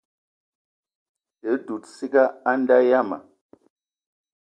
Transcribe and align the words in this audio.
Te 1.39 1.51
dout 1.65 1.83
ciga 1.95 2.23
a 2.49 2.51
nda 2.61 2.77
yiam. 2.87 3.09